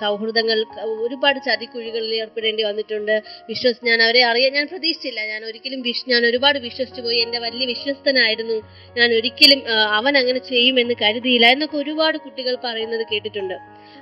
സൗഹൃദങ്ങൾ 0.02 0.66
ഒരുപാട് 1.06 1.40
ചതിക്കുഴികളിൽ 1.48 2.14
ഏർപ്പെടേണ്ടി 2.16 2.64
വന്നിട്ടുണ്ട്. 2.64 3.16
വിശ്വസ് 3.50 3.86
ഞാൻ 3.86 4.02
അവരെ 4.04 4.22
അറിയാൻ 4.26 4.54
ഞാൻ 4.54 4.68
പ്രതീക്ഷിച്ചില്ല. 4.68 5.22
ഞാൻ 5.26 5.46
ഒരിക്കലും 5.46 5.82
വിശ് 5.82 6.06
ഞാൻ 6.10 6.26
ഒരുപാട് 6.26 6.60
വിശ്വസിച്ചു 6.60 7.02
പോയി. 7.02 7.18
എന്റെ 7.18 7.40
വലിയ 7.40 7.66
വിശ്വസ്തനായിരുന്നു. 7.66 8.58
ഞാൻ 8.98 9.12
ഒരിക്കലും 9.14 9.62
അവൻ 10.00 10.18
അങ്ങനെ 10.18 10.40
ചെയ്യുമെന്ന് 10.40 10.96
കരുതിയില്ല 11.02 11.48
എന്നൊക്കെ 11.48 11.78
ഒരുപാട് 11.78 12.18
കുട്ടികൾ 12.18 12.56
പറയുന്നത് 12.64 13.06
കേട്ടിട്ടുണ്ട്. 13.14 13.58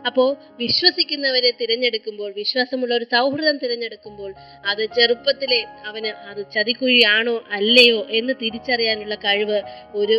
അപ്പോൾ 0.07 0.29
വിശ്വസിക്കുന്നവരെ 0.57 1.51
തിരഞ്ഞെടുക്കുമ്പോൾ 1.59 2.33
വിശ്വാസമുള്ള 2.39 2.93
ഒരു 2.95 3.05
സൗഹൃദം 3.11 3.57
തിരഞ്ഞെടുക്കുമ്പോൾ 3.57 4.33
അത് 4.71 4.81
ചെറുപ്പത്തിലെ 4.95 5.59
അവന് 5.89 6.11
അത് 6.31 6.41
ചതിക്കുഴിയാണോ 6.55 7.43
അല്ലയോ 7.51 8.05
എന്ന് 8.09 8.33
തിരിച്ചറിയാനുള്ള 8.41 9.15
കഴിവ് 9.15 9.59
ഒരു 9.95 10.17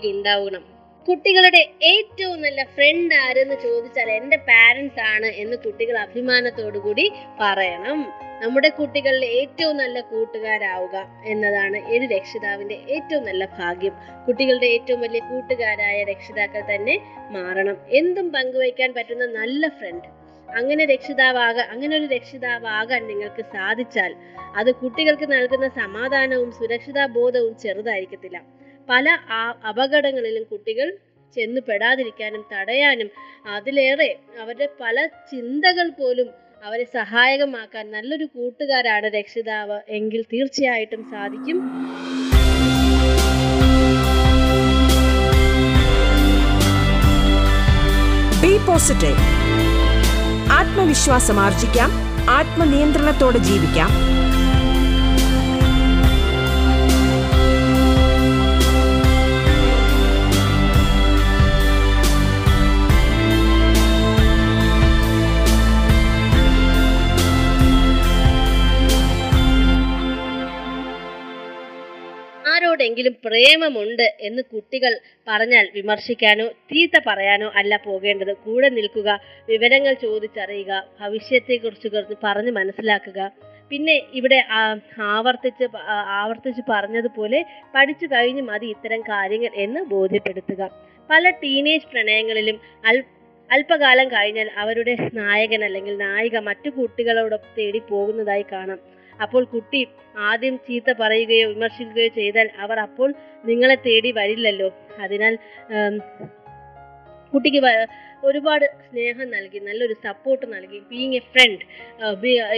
കുട്ടിക്ക് 0.00 0.18
ഉണ്ടാവണം. 0.18 0.62
കുട്ടികളുടെ 1.08 1.60
ഏറ്റവും 1.90 2.38
നല്ല 2.44 2.60
ഫ്രണ്ട് 2.74 3.14
ആരെന്ന് 3.24 3.56
ചോദിച്ചാൽ 3.64 4.08
എന്റെ 4.10 4.36
പാരൻസ് 4.48 5.00
ആണ് 5.14 5.28
എന്ന് 5.42 5.56
കുട്ടികൾ 5.64 5.96
അഭിമാനത്തോടു 5.98 6.78
കൂടി 6.78 7.04
പറയണം. 7.40 7.98
നമ്മുടെ 8.42 8.68
കുട്ടികളിൽ 8.78 9.24
ഏറ്റവും 9.38 9.76
നല്ല 9.76 10.00
കൂട്ടുകാരാവുക 10.12 10.96
എന്നതാണ് 11.32 11.78
ഒരു 11.94 12.06
രക്ഷിതാവിന്റെ 12.14 12.76
ഏറ്റവും 12.94 13.24
നല്ല 13.24 13.44
ഭാഗ്യം. 13.58 13.94
കുട്ടികളുടെ 14.26 14.68
ഏറ്റവും 14.76 15.00
വലിയ 15.00 15.22
കൂട്ടുകാരായ 15.30 15.98
രക്ഷിതാക്കൾ 16.12 16.62
തന്നെ 16.72 16.96
മാറണം. 17.36 17.76
എന്തും 18.00 18.28
പങ്കുവയ്ക്കാൻ 18.36 18.92
പറ്റുന്ന 18.98 19.26
നല്ല 19.40 19.68
ഫ്രണ്ട് 19.80 20.08
അങ്ങനെ 20.60 20.84
രക്ഷിതാവാകാൻ 20.84 21.66
അങ്ങനെ 21.74 21.92
ഒരു 21.96 22.08
രക്ഷിതാവാകാൻ 22.14 23.02
നിങ്ങൾക്ക് 23.06 23.42
സാധിച്ചാൽ 23.56 24.14
അത് 24.60 24.70
കുട്ടികൾക്ക് 24.74 25.26
നൽകുന്ന 25.32 25.66
സമാധാനവും 25.82 26.50
സുരക്ഷിതാ 26.52 27.04
ബോധവും 27.18 27.52
ചെറുതായിരിക്കത്തില്ല. 27.64 28.40
പല 28.90 29.08
അപകടങ്ങളിലും 29.68 30.44
കുട്ടികൾ 30.50 30.88
ചെന്ന് 31.36 31.60
പെടാതിരിക്കാനും 31.68 32.44
തടയാനും 32.52 33.08
അതിലേറെ 33.56 34.08
അവരുടെ 34.40 34.68
പല 34.80 35.06
ചിന്തകൾ 35.06 35.88
പോലും 35.98 36.28
അവരെ 36.64 36.84
സഹായകമാക്കാൻ 36.84 37.84
നല്ലൊരു 37.90 38.24
കൂട്ടുകാരാണ് 38.24 39.06
രക്ഷിതാവ് 39.06 39.78
എങ്കിൽ 39.88 40.22
തീർച്ചയായിട്ടും 40.32 41.02
സാധിക്കും. 41.10 41.58
ബി 48.42 48.52
പോസിറ്റീവ് 48.68 49.24
ആത്മവിശ്വാസം 50.58 51.40
ആർജിക്കാം. 51.40 51.90
ആത്മനിയന്ത്രണത്തോടെ 52.38 53.38
ജീവിക്കാം. 53.48 53.90
പ്രേമമുണ്ട് 73.24 74.06
എന്ന് 74.20 74.42
കുട്ടികൾ 74.42 74.92
പറഞ്ഞാൽ 75.28 75.68
വിമർശിക്കാനോ 75.74 76.46
തീത്ത 76.70 77.00
പറയാനോ 77.06 77.48
അല്ല 77.56 77.72
പോകേണ്ടത്. 77.84 78.32
കൂടെ 78.46 78.68
നിൽക്കുക 78.68 79.20
വിവരങ്ങൾ 79.48 79.92
ചോദിച്ചറിയുക 79.94 80.72
ഭവിഷ്യത്തെക്കുറിച്ച് 81.00 81.88
കുറച്ച് 81.88 82.14
പറഞ്ഞ് 82.24 82.50
മനസ്സിലാക്കുക. 82.50 83.30
പിന്നെ 83.70 83.96
ഇവിടെ 84.14 84.38
ആവർത്തിച്ച് 84.98 85.66
ആവർത്തിച്ച് 86.20 86.62
പറഞ്ഞതുപോലെ 86.68 87.44
പഠിച്ചു 87.74 88.06
കഴിഞ്ഞ് 88.06 88.42
മതി 88.42 88.66
ഇത്തരം 88.66 89.00
കാര്യങ്ങൾ 89.00 89.50
എന്ന് 89.54 89.80
ബോധ്യപ്പെടുത്തുക. 89.94 90.62
പല 91.10 91.30
ടീനേജ് 91.30 91.90
പ്രണയങ്ങളിലും 91.92 92.60
അൽ 92.86 92.98
അല്പകാലം 93.50 94.08
കഴിഞ്ഞാൽ 94.08 94.48
അവരുടെ 94.56 94.96
നായകൻ 95.14 95.64
അല്ലെങ്കിൽ 95.64 95.94
നായിക 95.98 96.38
മറ്റു 96.38 96.68
കുട്ടികളോടൊപ്പം 96.70 97.50
തേടി 97.58 97.80
പോകുന്നതായി 97.90 98.44
കാണാം. 98.52 98.99
അപ്പോൾ 99.24 99.44
കുട്ടി 99.54 99.80
ആദ്യം 100.28 100.54
ചീത്ത 100.66 100.90
പറയുകയോ 101.00 101.46
വിമർശിക്കുകയോ 101.48 102.10
ചെയ്താൽ 102.18 102.48
അവർ 102.64 102.78
അപ്പോൾ 102.86 103.10
നിങ്ങളെ 103.50 103.76
തേടി 103.86 104.10
വരില്ലല്ലോ. 104.18 104.68
അതിനാൽ 105.04 105.34
കുട്ടിക്ക് 107.32 107.60
ഒരുപാട് 108.28 108.64
സ്നേഹം 108.86 109.28
നൽകി 109.34 109.58
നല്ലൊരു 109.66 109.94
സപ്പോർട്ട് 110.06 110.46
നൽകി 110.54 110.78
ബീങ് 110.90 111.18
എ 111.18 111.20
ഫ്രണ്ട് 111.32 111.62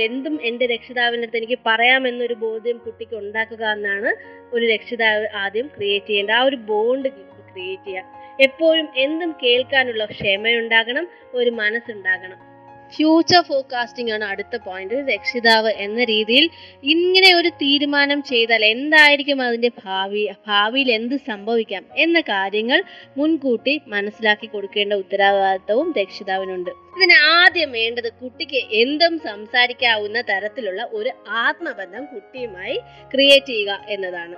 എന്തും 0.07 0.35
എന്റെ 0.49 0.66
രക്ഷിതാവിന്റെ 0.66 1.26
അടുത്ത് 1.26 1.40
എനിക്ക് 1.40 1.59
പറയാമെന്നൊരു 1.66 2.37
ബോധ്യം 2.45 2.78
കുട്ടിക്ക് 2.87 3.16
ഉണ്ടാക്കുക 3.23 3.64
എന്നാണ് 3.76 4.11
ഒരു 4.54 4.64
രക്ഷിതാവ് 4.73 5.26
ആദ്യം 5.42 5.66
ക്രിയേറ്റ് 5.76 6.07
ചെയ്യേണ്ടത്. 6.07 6.37
ആ 6.38 6.42
ഒരു 6.50 6.59
ബോണ്ട് 6.71 7.09
ക്രിയേറ്റ് 7.52 7.87
ചെയ്യുക. 7.88 8.21
എപ്പോഴും 8.47 8.87
എന്തും 9.04 9.31
കേൾക്കാനുള്ള 9.42 10.04
ക്ഷമയുണ്ടാകണം 10.14 11.07
ഒരു 11.40 11.50
മനസ്സുണ്ടാകണം. 11.61 12.38
ഫ്യൂച്ചർ 12.95 13.41
ഫോർകാസ്റ്റിംഗ് 13.43 14.13
ആണ് 14.13 14.25
അടുത്ത 14.25 14.57
പോയിന്റ് 14.67 14.97
രക്ഷിതാവ് 15.13 15.71
എന്ന 15.85 16.05
രീതിയിൽ 16.05 16.47
ഇങ്ങനെ 16.95 17.31
ഒരു 17.35 17.51
തീരുമാനം 17.63 18.23
ചെയ്താൽ 18.23 18.65
എന്തായിരിക്കും 18.65 19.43
അതിന്റെ 19.43 19.71
ഭാവി 19.85 20.23
ഭാവിയിൽ 20.47 20.91
എന്ത് 20.93 21.17
സംഭവിക്കാം 21.31 21.85
എന്ന 21.97 22.21
കാര്യങ്ങൾ 22.21 22.81
മുൻകൂട്ടി 23.17 23.75
മനസ്സിലാക്കി 23.87 24.47
കൊടുക്കേണ്ട 24.47 24.93
ഉത്തരവാദിത്തവും 24.93 25.91
രക്ഷിതാവിനുണ്ട്. 26.01 26.73
ഇതിന് 26.97 27.19
ആദ്യം 27.39 27.73
വേണ്ടത് 27.73 28.09
കുട്ടിക്ക് 28.13 28.63
എന്തും 28.83 29.19
സംസാരിക്കാവുന്ന 29.19 30.21
തരത്തിലുള്ള 30.31 30.83
ഒരു 30.93 31.13
ആത്മബന്ധം 31.45 32.05
കുട്ടിയുമായി 32.07 32.79
ക്രിയേറ്റ് 33.15 33.53
ചെയ്യുക 33.53 33.79
എന്നതാണ്. 33.89 34.37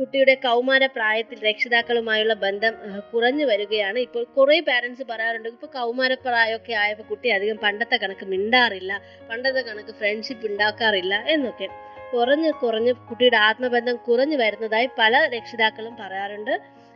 കുട്ടിയുടെ 0.00 0.34
കൗമാര 0.44 0.84
പ്രായത്തിൽ 0.96 1.38
രക്ഷിതാക്കളുമായുള്ള 1.46 2.34
ബന്ധം 2.44 2.74
കുറഞ്ഞു 3.12 3.44
വരികയാണ്. 3.50 3.98
ഇപ്പോൾ 4.06 4.22
കുറേ 4.36 4.56
പാരൻസ് 4.68 5.04
പറയാറുണ്ട് 5.10 5.48
ഇപ്പോൾ 5.48 5.70
കൗമാര 5.78 6.12
പ്രായമൊക്കെ 6.26 6.72
ആയപ്പോൾ 6.82 7.06
കുട്ടി 7.10 7.28
അധികം 7.36 7.58
പണ്ടത്തെ 7.64 7.96
കണക്ക് 8.04 8.26
മിണ്ടാറില്ല 8.32 8.92
പണ്ടത്തെ 9.30 9.62
കണക്ക് 9.68 9.94
ഫ്രണ്ട്ഷിപ്പ് 10.00 10.46
ഉണ്ടാക്കാറില്ല 10.50 11.14
എന്നൊക്കെ. 11.34 11.68
കുറഞ്ഞ് 12.12 12.50
കുറഞ്ഞ് 12.62 12.92
കുട്ടിയുടെ 13.08 13.38
ആത്മബന്ധം 13.48 13.96
കുറഞ്ഞു 14.08 14.36
വരുന്നതായി 14.36 14.88
പല 14.98 15.14
രക്ഷിതാക്കളും 15.36 15.94
പറയാറുണ്ട്. 16.00 16.54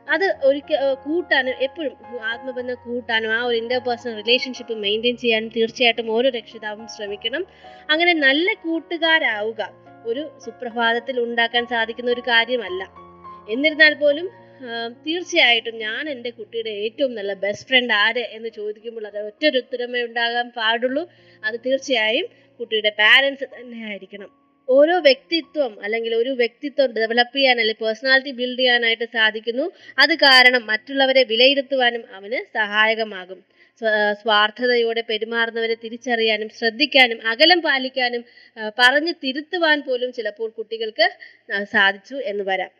അത് 0.09 0.27
ഒരിക്കൽ 0.49 0.81
കൂട്ടാനും 1.05 1.55
എപ്പോഴും 1.67 1.95
ആത്മബന്ധം 2.33 2.77
കൂട്ടാനും 2.87 3.31
ആ 3.37 3.39
ഒരു 3.45 3.57
ഇന്റർപേഴ്സണൽ 3.57 4.17
റിലേഷൻഷിപ്പ് 4.23 4.75
മെയിന്റെയിൻ 4.87 5.17
ചെയ്യാനും 5.23 5.51
തീർച്ചയായിട്ടും 5.57 6.11
ഓരോ 6.17 6.29
രക്ഷിതാവും 6.41 6.87
ശ്രമിക്കണം. 6.97 7.43
അങ്ങനെ 7.91 8.13
നല്ല 8.27 8.49
കൂട്ടുകാരാവുക 8.65 9.84
ഒരു 10.11 10.23
സുപ്രഭാതത്തിൽ 10.45 11.17
ഉണ്ടാക്കാൻ 11.27 11.65
സാധിക്കുന്ന 11.73 12.11
ഒരു 12.17 12.23
കാര്യമല്ല. 12.33 12.83
എന്നിരുന്നാൽ 13.55 13.95
പോലും 14.03 14.27
തീർച്ചയായിട്ടും 15.07 15.75
ഞാൻ 15.85 16.03
എന്റെ 16.13 16.31
കുട്ടിയുടെ 16.31 16.73
ഏറ്റവും 16.85 17.13
നല്ല 17.19 17.33
ബെസ്റ്റ് 17.45 17.69
ഫ്രണ്ട് 17.69 17.93
ആര് 18.03 18.25
എന്ന് 18.37 18.51
ചോദിക്കുമ്പോൾ 18.59 19.07
അത് 19.11 19.19
ഒറ്റൊരു 19.29 19.59
ഉത്തരമേ 19.63 20.01
ഉണ്ടാകാൻ 20.09 20.47
പാടുള്ളൂ. 20.59 21.03
അത് 21.47 21.57
തീർച്ചയായും 21.67 22.27
കുട്ടിയുടെ 22.61 22.93
പാരൻസ് 23.01 23.47
തന്നെ 23.55 23.79
ആയിരിക്കണം. 23.89 24.31
ഓരോ 24.69 24.97
വ്യക്തിത്വം 25.07 25.73
അല്ലെങ്കിൽ 25.85 26.13
ഒരു 26.21 26.33
വ്യക്തിത്വം 26.43 26.91
ഡെവലപ്പ് 26.99 27.37
ചെയ്യാൻ 27.37 27.57
അല്ലെങ്കിൽ 27.63 27.85
പേഴ്സണാലിറ്റി 27.85 28.33
ബിൽഡ് 28.41 28.61
ചെയ്യാനായിട്ട് 28.61 29.07
സാധിക്കുന്നു. 29.17 29.67
അത് 30.03 30.15
കാരണം 30.27 30.63
മറ്റുള്ളവരെ 30.71 31.23
വിലയിരുത്തുവാനും 31.33 32.05
അവന് 32.19 32.41
സഹായകമാകും. 32.59 33.41
സ്വാർത്ഥതയോടെ 34.21 35.03
പെരുമാറുന്നവരെ 35.11 35.77
തിരിച്ചറിയാനും 35.85 36.49
ശ്രദ്ധിക്കാനും 36.59 37.19
അകലം 37.33 37.61
പാലിക്കാനും 37.67 38.23
പറഞ്ഞു 38.79 39.13
തിരുത്തുവാൻ 39.25 39.79
പോലും 39.89 40.11
ചിലപ്പോൾ 40.19 40.49
കുട്ടികൾക്ക് 40.59 41.07
സാധിച്ചു 41.75 42.17
എന്ന് 42.31 42.45
വരാം. 42.51 42.73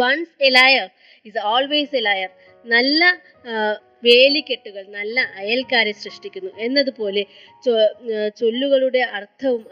Once 0.00 0.36
a 0.46 0.50
liar 0.58 0.88
is 1.26 1.42
always 1.52 1.96
a 2.00 2.02
liar 2.08 2.30
നല്ല 2.64 3.02
വേലിക്കെട്ടുകൾ 4.06 4.82
നല്ല 4.98 5.16
അയൽക്കാരെ 5.40 5.92
സൃഷ്ടിക്കുന്നു. 6.02 6.50
എന്നതുപോലെ 6.66 7.22
ചൊല്ലുകളുടെ 8.40 9.02
അർത്ഥവും 9.18 9.62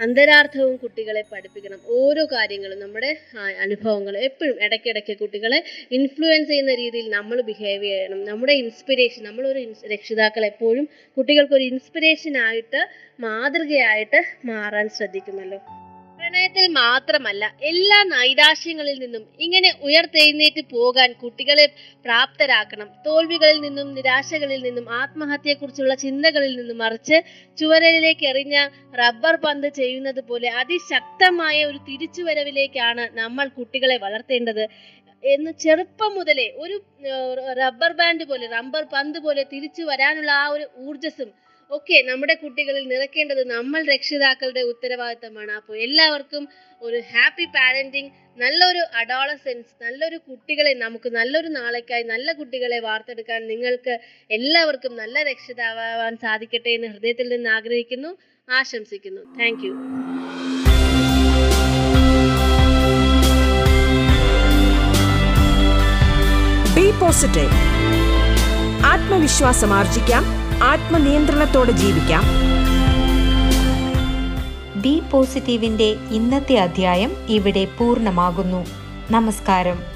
അന്തരാർത്ഥവും 0.00 0.76
കുട്ടികളെ 0.76 1.24
പഠിപ്പിക്കണം. 1.32 1.78
ഓരോ 1.86 2.24
കാര്യങ്ങളും 2.32 2.78
നമ്മുടെ 2.80 3.16
അനുഭവങ്ങൾ 3.60 4.18
എപ്പോഴും 4.18 4.56
ഇടയ്ക്കിടയ്ക്ക് 4.64 5.18
കുട്ടികളെ 5.18 5.64
ഇൻഫ്ലുവൻസ് 5.90 6.48
ചെയ്യുന്ന 6.50 6.74
രീതിയിൽ 6.74 7.08
നമ്മൾ 7.08 7.40
ബിഹേവ് 7.40 7.84
ചെയ്യണം. 7.84 8.24
നമ്മുടെ 8.24 8.52
ഇൻസ്പിരേഷൻ 8.52 9.22
നമ്മളൊരു 9.24 9.62
രക്ഷിതാക്കൾ 9.94 10.44
എപ്പോഴും 10.44 10.88
കുട്ടികൾക്കൊരു 11.16 11.62
ഇൻസ്പിരേഷൻ 11.62 12.36
ആയിട്ട് 12.38 12.82
മാതൃകയായിട്ട് 13.20 14.22
മാറാൻ 14.46 14.88
ശ്രദ്ധിക്കുമല്ലോ 14.88 15.60
പ്രണയത്തിൽ 16.26 16.64
മാത്രമല്ല 16.78 17.44
എല്ലാ 17.70 17.98
നൈരാശ്യങ്ങളിൽ 18.12 18.96
നിന്നും 19.02 19.24
ഇങ്ങനെ 19.44 19.70
ഉയർത്തെഴുന്നേറ്റ് 19.86 20.62
പോകാൻ 20.72 21.10
കുട്ടികളെ 21.20 21.66
പ്രാപ്തരാക്കണം. 22.06 22.88
തോൽവികളിൽ 23.04 23.58
നിന്നും 23.66 23.88
നിരാശകളിൽ 23.98 24.60
നിന്നും 24.64 24.86
ആത്മഹത്യയെക്കുറിച്ചുള്ള 25.00 25.94
ചിന്തകളിൽ 26.04 26.52
നിന്നും 26.60 26.78
മറിച്ച് 26.84 27.18
ചുവരലിലേക്ക് 27.58 28.26
എറിഞ്ഞ 28.32 28.56
റബ്ബർ 29.02 29.36
പന്ത് 29.46 29.68
ചെയ്യുന്നത് 29.80 30.20
പോലെ 30.30 30.50
അതിശക്തമായ 30.62 31.56
ഒരു 31.70 31.78
തിരിച്ചുവരവിലേക്കാണ് 31.88 33.06
നമ്മൾ 33.20 33.46
കുട്ടികളെ 33.58 33.98
വളർത്തേണ്ടത്. 34.06 34.64
എന്ന് 35.24 35.52
ചെറുപ്പം 35.64 36.12
മുതലേ 36.18 36.48
ഒരു 36.64 36.76
റബ്ബർ 37.62 37.92
ബാൻഡ് 38.00 38.24
പോലെ 38.30 38.46
റബ്ബർ 38.58 38.84
പന്ത് 38.94 39.20
പോലെ 39.26 39.44
തിരിച്ചു 39.54 39.84
വരാനുള്ള 39.92 40.32
ആ 40.42 40.46
ഒരു 40.56 40.66
ഊർജസ്സും 40.86 41.30
ഒക്കെ 41.70 42.02
നമ്മുടെ 42.08 42.34
കുട്ടികളിൽ 42.34 42.88
നിറക്കേണ്ടത് 42.88 43.50
നമ്മൾ 43.50 43.80
രക്ഷിതാക്കളുടെ 43.84 44.60
ഉത്തരവാദിത്തമാണ്. 44.60 45.52
അപ്പോൾ 45.52 45.76
എല്ലാവർക്കും 45.76 46.48
ഒരു 46.82 46.98
ഹാപ്പി 47.12 47.44
പാരന്റിങ് 47.56 48.10
നല്ലൊരു 48.42 48.82
അഡോളസെൻസ് 49.00 49.72
നല്ലൊരു 49.84 50.18
കുട്ടികളെ 50.28 50.72
നമുക്ക് 50.84 51.08
നല്ലൊരു 51.16 51.48
നാളേക്കായി 51.48 52.02
നല്ല 52.02 52.32
കുട്ടികളെ 52.32 52.78
വാർത്തെടുക്കാൻ 52.78 53.46
നിങ്ങൾക്ക് 53.46 53.94
എല്ലാവർക്കും 54.30 54.96
നല്ല 54.96 55.22
രക്ഷിതാവാൻ 55.30 56.16
സാധിക്കട്ടെ 56.16 56.70
എന്ന് 56.70 56.88
ഹൃദയത്തിൽ 56.88 57.28
നിന്ന് 57.28 57.50
ആഗ്രഹിക്കുന്നു 57.50 58.12
ആശംസിക്കുന്നു. 58.48 59.22
താങ്ക് 59.40 59.68
പോസിറ്റീവ് 67.00 67.56
ആത്മവിശ്വാസം 68.90 69.70
ആർജിക്കാം. 69.78 70.45
ആത്മനിയന്ത്രണത്തോടെ 70.62 71.72
ജീവിക്കാം. 71.72 72.22
ബി 74.76 75.02
പോസിറ്റീവിന്റെ 75.10 75.96
ഇന്നത്തെ 76.10 76.56
അധ്യായം 76.56 77.12
ഇവിടെ 77.28 77.68
പൂർണമാകുന്നു. 77.78 78.66
നമസ്കാരം. 79.10 79.95